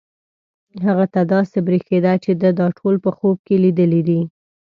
هغه 0.85 1.05
ته 1.13 1.21
داسې 1.33 1.57
برېښېده 1.67 2.13
چې 2.23 2.31
ده 2.41 2.49
دا 2.59 2.67
ټول 2.77 2.95
په 3.05 3.09
خوب 3.17 3.37
کې 3.45 3.55
لیدلي 3.63 4.01
دي. 4.07 4.21